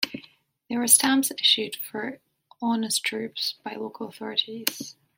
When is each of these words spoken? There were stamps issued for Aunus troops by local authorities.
There 0.67 0.79
were 0.79 0.87
stamps 0.87 1.31
issued 1.37 1.75
for 1.75 2.21
Aunus 2.59 2.97
troops 2.97 3.59
by 3.63 3.75
local 3.75 4.07
authorities. 4.07 4.95